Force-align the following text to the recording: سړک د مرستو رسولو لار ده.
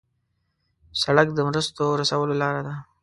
سړک 1.01 1.27
د 1.33 1.39
مرستو 1.47 1.85
رسولو 2.01 2.33
لار 2.41 2.55
ده. 2.65 2.75